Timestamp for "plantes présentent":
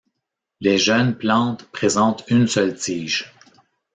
1.15-2.23